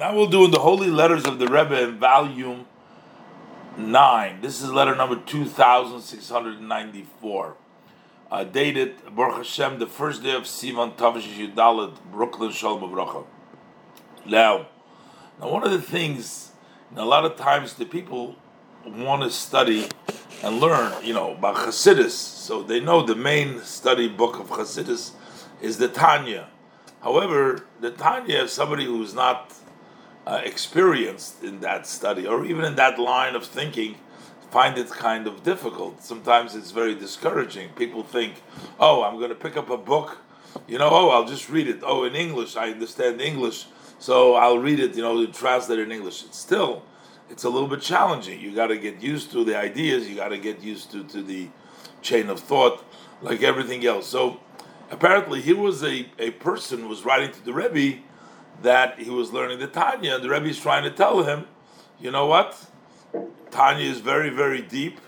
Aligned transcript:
Now 0.00 0.16
we'll 0.16 0.26
do 0.28 0.44
in 0.46 0.50
the 0.50 0.60
Holy 0.60 0.88
Letters 0.88 1.26
of 1.26 1.38
the 1.38 1.46
Rebbe 1.46 1.78
in 1.78 1.98
volume 1.98 2.64
9. 3.76 4.40
This 4.40 4.62
is 4.62 4.72
letter 4.72 4.94
number 4.94 5.16
2694. 5.16 7.56
Uh, 8.30 8.44
dated 8.44 9.14
Baruch 9.14 9.36
Hashem, 9.36 9.78
the 9.78 9.86
first 9.86 10.22
day 10.22 10.32
of 10.32 10.44
Sivan 10.44 10.96
Tavish 10.96 11.26
Yudalit, 11.26 11.98
Brooklyn 12.10 12.50
Shalom 12.50 12.80
Avracha. 12.80 13.26
Now, 14.24 14.68
now, 15.38 15.50
one 15.50 15.64
of 15.64 15.70
the 15.70 15.82
things, 15.82 16.52
you 16.90 16.96
know, 16.96 17.04
a 17.04 17.06
lot 17.06 17.26
of 17.26 17.36
times 17.36 17.74
the 17.74 17.84
people 17.84 18.36
want 18.86 19.22
to 19.22 19.28
study 19.28 19.86
and 20.42 20.60
learn, 20.60 20.94
you 21.04 21.12
know, 21.12 21.32
about 21.32 21.56
Chassidus. 21.56 22.12
So 22.12 22.62
they 22.62 22.80
know 22.80 23.04
the 23.04 23.14
main 23.14 23.60
study 23.60 24.08
book 24.08 24.40
of 24.40 24.48
Chassidus 24.48 25.10
is 25.60 25.76
the 25.76 25.88
Tanya. 25.88 26.48
However, 27.02 27.66
the 27.82 27.90
Tanya, 27.90 28.48
somebody 28.48 28.86
who's 28.86 29.12
not 29.12 29.59
uh, 30.30 30.40
experienced 30.44 31.42
in 31.42 31.58
that 31.58 31.88
study 31.88 32.24
or 32.24 32.44
even 32.44 32.64
in 32.64 32.76
that 32.76 33.00
line 33.00 33.34
of 33.34 33.44
thinking, 33.44 33.96
find 34.52 34.78
it 34.78 34.88
kind 34.88 35.26
of 35.26 35.42
difficult. 35.42 36.04
Sometimes 36.04 36.54
it's 36.54 36.70
very 36.70 36.94
discouraging. 36.94 37.70
People 37.70 38.04
think, 38.04 38.34
oh, 38.78 39.02
I'm 39.02 39.16
going 39.16 39.30
to 39.30 39.34
pick 39.34 39.56
up 39.56 39.70
a 39.70 39.76
book, 39.76 40.18
you 40.68 40.78
know, 40.78 40.88
oh, 40.88 41.08
I'll 41.08 41.26
just 41.26 41.50
read 41.50 41.66
it. 41.66 41.80
Oh, 41.82 42.04
in 42.04 42.14
English, 42.14 42.56
I 42.56 42.70
understand 42.70 43.20
English, 43.20 43.66
so 43.98 44.34
I'll 44.34 44.58
read 44.58 44.78
it, 44.78 44.94
you 44.94 45.02
know, 45.02 45.26
translate 45.26 45.80
it 45.80 45.82
in 45.82 45.92
English. 45.92 46.24
It's 46.24 46.38
still, 46.38 46.84
it's 47.28 47.42
a 47.42 47.50
little 47.50 47.68
bit 47.68 47.80
challenging. 47.80 48.40
You 48.40 48.54
got 48.54 48.68
to 48.68 48.78
get 48.78 49.02
used 49.02 49.32
to 49.32 49.44
the 49.44 49.58
ideas, 49.58 50.08
you 50.08 50.14
got 50.14 50.28
to 50.28 50.38
get 50.38 50.62
used 50.62 50.92
to, 50.92 51.02
to 51.08 51.22
the 51.22 51.48
chain 52.02 52.30
of 52.30 52.38
thought, 52.38 52.84
like 53.20 53.42
everything 53.42 53.84
else. 53.84 54.06
So 54.06 54.38
apparently, 54.92 55.40
here 55.40 55.56
was 55.56 55.82
a, 55.82 56.06
a 56.20 56.30
person 56.30 56.88
was 56.88 57.04
writing 57.04 57.32
to 57.32 57.44
the 57.44 57.52
Rebbe 57.52 58.02
that 58.62 58.98
he 58.98 59.10
was 59.10 59.32
learning 59.32 59.58
the 59.58 59.66
Tanya, 59.66 60.16
and 60.16 60.24
the 60.24 60.28
Rebbe 60.28 60.46
is 60.46 60.60
trying 60.60 60.84
to 60.84 60.90
tell 60.90 61.22
him, 61.22 61.46
you 62.00 62.10
know 62.10 62.26
what? 62.26 62.66
Tanya 63.50 63.84
is 63.84 64.00
very, 64.00 64.30
very 64.30 64.62
deep. 64.62 65.00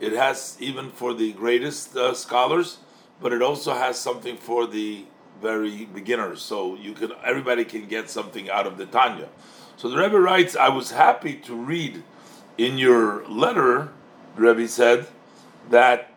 It 0.00 0.12
has 0.12 0.56
even 0.60 0.90
for 0.90 1.14
the 1.14 1.32
greatest 1.32 1.96
uh, 1.96 2.14
scholars, 2.14 2.78
but 3.20 3.32
it 3.32 3.42
also 3.42 3.74
has 3.74 3.98
something 3.98 4.36
for 4.36 4.66
the 4.66 5.04
very 5.40 5.84
beginners. 5.86 6.42
So 6.42 6.74
you 6.74 6.92
can 6.92 7.12
everybody 7.24 7.64
can 7.64 7.86
get 7.86 8.10
something 8.10 8.50
out 8.50 8.66
of 8.66 8.76
the 8.76 8.86
Tanya. 8.86 9.28
So 9.76 9.88
the 9.88 9.96
Rebbe 9.96 10.18
writes, 10.18 10.56
I 10.56 10.68
was 10.68 10.90
happy 10.90 11.34
to 11.34 11.54
read 11.54 12.02
in 12.58 12.78
your 12.78 13.26
letter, 13.28 13.90
the 14.34 14.42
Rebbe 14.42 14.68
said, 14.68 15.06
that 15.70 16.10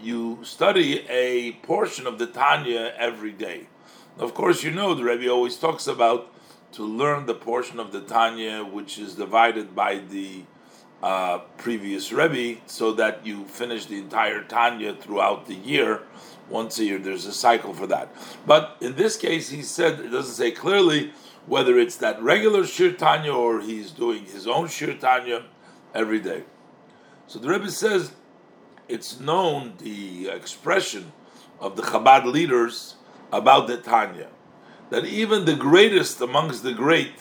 you 0.00 0.40
study 0.42 1.06
a 1.08 1.52
portion 1.62 2.06
of 2.06 2.18
the 2.18 2.26
Tanya 2.26 2.92
every 2.98 3.32
day. 3.32 3.68
Of 4.16 4.32
course, 4.32 4.62
you 4.62 4.70
know 4.70 4.94
the 4.94 5.02
Rebbe 5.02 5.28
always 5.28 5.56
talks 5.56 5.88
about 5.88 6.32
to 6.72 6.84
learn 6.84 7.26
the 7.26 7.34
portion 7.34 7.80
of 7.80 7.90
the 7.90 8.00
Tanya 8.00 8.64
which 8.64 8.96
is 8.96 9.16
divided 9.16 9.74
by 9.74 9.98
the 9.98 10.44
uh, 11.02 11.38
previous 11.58 12.12
Rebbe, 12.12 12.60
so 12.66 12.92
that 12.92 13.26
you 13.26 13.44
finish 13.46 13.86
the 13.86 13.98
entire 13.98 14.44
Tanya 14.44 14.94
throughout 14.94 15.46
the 15.46 15.56
year. 15.56 16.02
Once 16.48 16.78
a 16.78 16.84
year, 16.84 16.98
there's 16.98 17.26
a 17.26 17.32
cycle 17.32 17.74
for 17.74 17.88
that. 17.88 18.14
But 18.46 18.76
in 18.80 18.94
this 18.94 19.16
case, 19.16 19.48
he 19.48 19.62
said 19.62 19.98
it 19.98 20.10
doesn't 20.10 20.34
say 20.34 20.52
clearly 20.52 21.12
whether 21.46 21.76
it's 21.76 21.96
that 21.96 22.22
regular 22.22 22.62
shiur 22.62 22.96
Tanya 22.96 23.32
or 23.32 23.62
he's 23.62 23.90
doing 23.90 24.26
his 24.26 24.46
own 24.46 24.68
shiur 24.68 24.98
Tanya 24.98 25.42
every 25.92 26.20
day. 26.20 26.44
So 27.26 27.40
the 27.40 27.48
Rebbe 27.48 27.70
says 27.70 28.12
it's 28.88 29.18
known 29.18 29.74
the 29.78 30.28
expression 30.28 31.12
of 31.58 31.74
the 31.74 31.82
Chabad 31.82 32.26
leaders 32.26 32.94
about 33.34 33.66
the 33.66 33.76
Tanya 33.76 34.28
that 34.90 35.04
even 35.04 35.44
the 35.44 35.56
greatest 35.56 36.20
amongst 36.20 36.62
the 36.62 36.72
great 36.72 37.14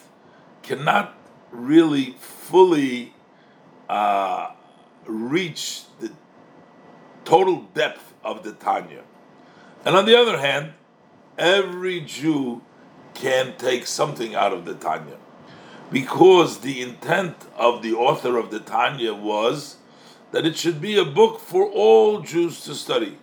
cannot 0.61 1.17
really 1.51 2.11
fully 2.19 3.13
uh, 3.89 4.51
reach 5.07 5.83
the 5.99 6.11
total 7.25 7.61
depth 7.73 8.13
of 8.23 8.43
the 8.43 8.51
Tanya. 8.51 9.01
And 9.83 9.95
on 9.95 10.05
the 10.05 10.15
other 10.15 10.37
hand, 10.37 10.73
every 11.37 12.01
Jew 12.01 12.61
can 13.15 13.57
take 13.57 13.87
something 13.87 14.35
out 14.35 14.53
of 14.53 14.65
the 14.65 14.75
Tanya. 14.75 15.17
Because 15.91 16.59
the 16.59 16.81
intent 16.81 17.35
of 17.55 17.81
the 17.81 17.93
author 17.93 18.37
of 18.37 18.51
the 18.51 18.59
Tanya 18.59 19.13
was 19.15 19.77
that 20.31 20.45
it 20.45 20.57
should 20.57 20.79
be 20.79 20.97
a 20.97 21.05
book 21.05 21.39
for 21.39 21.65
all 21.65 22.21
Jews 22.21 22.63
to 22.65 22.75
study. 22.75 23.17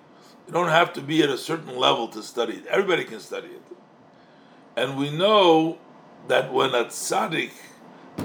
You 0.50 0.54
don't 0.54 0.66
have 0.66 0.92
to 0.94 1.00
be 1.00 1.22
at 1.22 1.28
a 1.28 1.38
certain 1.38 1.76
level 1.76 2.08
to 2.08 2.24
study 2.24 2.54
it. 2.54 2.66
Everybody 2.66 3.04
can 3.04 3.20
study 3.20 3.46
it. 3.46 3.62
And 4.74 4.96
we 4.96 5.08
know 5.08 5.78
that 6.26 6.52
when 6.52 6.70
a 6.70 6.86
tzaddik 6.86 7.52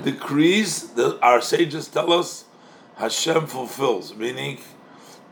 decrees, 0.04 0.88
the, 0.94 1.20
our 1.22 1.40
sages 1.40 1.88
tell 1.88 2.12
us, 2.12 2.46
Hashem 2.96 3.46
fulfills. 3.46 4.16
Meaning, 4.16 4.58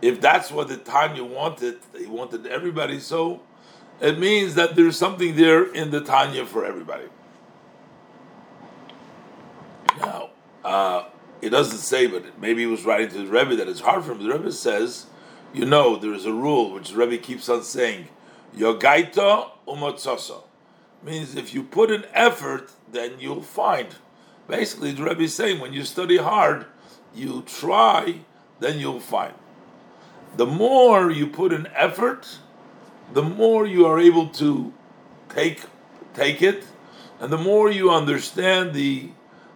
if 0.04 0.22
that's 0.22 0.52
what 0.52 0.68
the 0.68 0.78
Tanya 0.78 1.24
wanted, 1.24 1.80
he 1.98 2.06
wanted 2.06 2.46
everybody, 2.46 3.00
so 3.00 3.42
it 4.00 4.20
means 4.20 4.54
that 4.54 4.76
there's 4.76 4.96
something 4.96 5.36
there 5.36 5.64
in 5.64 5.90
the 5.90 6.02
Tanya 6.02 6.46
for 6.46 6.64
everybody. 6.64 7.06
Now, 10.00 10.30
uh, 10.64 11.06
it 11.42 11.50
doesn't 11.50 11.80
say, 11.80 12.06
but 12.06 12.40
maybe 12.40 12.62
he 12.62 12.68
was 12.68 12.86
writing 12.86 13.10
to 13.10 13.18
the 13.18 13.32
Rebbe 13.32 13.56
that 13.56 13.68
it's 13.68 13.80
hard 13.80 14.04
for 14.04 14.12
him. 14.12 14.22
The 14.22 14.32
Rebbe 14.32 14.52
says, 14.52 15.08
you 15.54 15.66
know, 15.66 15.96
there 15.96 16.14
is 16.14 16.26
a 16.26 16.34
rule 16.34 16.72
which 16.72 16.94
Rebbe 16.94 17.18
keeps 17.18 17.48
on 17.48 17.64
saying, 17.64 18.08
Yogaita 18.58 19.52
umotzoso. 19.68 20.44
Means 21.04 21.36
if 21.36 21.54
you 21.54 21.64
put 21.64 21.92
an 21.92 22.06
effort, 22.14 22.72
then 22.92 23.20
you'll 23.20 23.42
find. 23.42 23.96
Basically, 24.48 24.92
the 24.92 25.04
Rebbe 25.04 25.24
is 25.24 25.36
saying, 25.36 25.60
when 25.60 25.74
you 25.74 25.84
study 25.84 26.18
hard, 26.18 26.66
you 27.14 27.44
try, 27.46 28.22
then 28.60 28.80
you'll 28.80 29.00
find. 29.00 29.34
The 30.36 30.46
more 30.46 31.12
you 31.12 31.28
put 31.28 31.54
an 31.54 31.68
effort, 31.76 32.40
the 33.14 33.22
more 33.22 33.68
you 33.68 33.86
are 33.86 34.00
able 34.00 34.28
to 34.30 34.74
take 35.30 35.62
take 36.14 36.42
it, 36.42 36.64
and 37.20 37.32
the 37.32 37.38
more 37.38 37.70
you 37.72 37.92
understand 37.92 38.74
the 38.74 39.10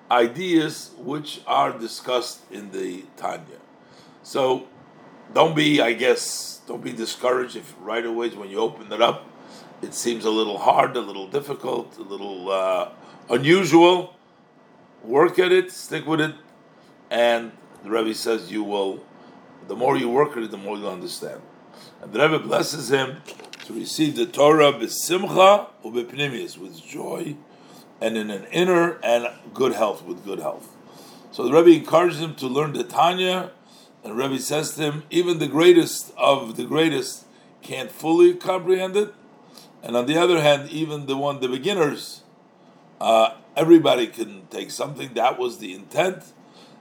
ideas 0.10 0.92
which 0.98 1.42
are 1.46 1.78
discussed 1.78 2.40
in 2.52 2.72
the 2.72 3.04
Tanya. 3.16 3.60
So 4.24 4.68
don't 5.34 5.56
be, 5.56 5.82
I 5.82 5.94
guess, 5.94 6.62
don't 6.68 6.84
be 6.84 6.92
discouraged 6.92 7.56
if 7.56 7.74
right 7.80 8.06
away 8.06 8.30
when 8.30 8.50
you 8.50 8.60
open 8.60 8.92
it 8.92 9.02
up, 9.02 9.26
it 9.82 9.94
seems 9.94 10.26
a 10.26 10.30
little 10.32 10.58
hard, 10.58 10.96
a 10.96 11.02
little 11.02 11.28
difficult, 11.28 11.98
a 11.98 12.02
little 12.02 12.52
uh, 12.52 12.90
unusual. 13.30 14.16
Work 15.04 15.40
at 15.40 15.52
it, 15.52 15.72
stick 15.72 16.06
with 16.06 16.20
it, 16.20 16.36
and 17.10 17.52
the 17.84 17.90
Rebbe 17.90 18.14
says 18.14 18.52
you 18.52 18.64
will. 18.64 19.04
The 19.68 19.76
more 19.76 19.96
you 19.98 20.10
work 20.10 20.36
at 20.36 20.44
it, 20.44 20.52
the 20.52 20.58
more 20.58 20.78
you'll 20.78 20.90
understand. 20.90 21.42
And 22.02 22.12
the 22.12 22.20
Rebbe 22.20 22.40
blesses 22.40 22.92
him 22.92 23.22
to 23.66 23.74
receive 23.74 24.16
the 24.16 24.26
Torah 24.26 24.74
b'simcha 24.74 25.68
u'b'pnimius 25.86 26.58
with 26.58 26.84
joy, 26.84 27.36
and 28.02 28.18
in 28.18 28.32
an 28.32 28.46
inner 28.46 28.98
and 29.04 29.28
good 29.54 29.74
health 29.74 30.04
with 30.04 30.26
good 30.26 30.40
health. 30.40 30.70
So 31.32 31.44
the 31.44 31.54
Rebbe 31.54 31.80
encourages 31.80 32.20
him 32.20 32.36
to 32.36 32.48
learn 32.48 32.74
the 32.74 32.84
Tanya, 32.84 33.52
and 34.08 34.18
Rebbe 34.18 34.40
says 34.40 34.74
to 34.76 34.82
him, 34.82 35.04
even 35.10 35.40
the 35.40 35.48
greatest 35.48 36.14
of 36.16 36.56
the 36.56 36.64
greatest 36.64 37.26
can't 37.62 37.92
fully 37.92 38.34
comprehend 38.34 38.96
it, 38.96 39.14
and 39.84 39.98
on 39.98 40.06
the 40.06 40.18
other 40.18 40.42
hand, 40.42 40.70
even 40.70 41.08
the 41.08 41.18
one 41.18 41.42
the 41.42 41.50
beginners, 41.50 42.24
uh, 43.02 43.36
everybody 43.58 44.08
can 44.08 44.48
take 44.50 44.72
something. 44.72 45.14
That 45.14 45.38
was 45.38 45.58
the 45.58 45.74
intent, 45.74 46.24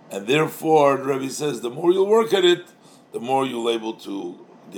and 0.08 0.28
therefore 0.28 0.98
the 0.98 1.02
Rebbe 1.02 1.28
says 1.30 1.62
the 1.62 1.70
more 1.70 1.92
you 1.92 2.04
work 2.04 2.32
at 2.32 2.44
it, 2.44 2.66
the 3.12 3.18
more 3.18 3.44
you'll 3.44 3.70
able 3.70 3.94
to 3.94 4.45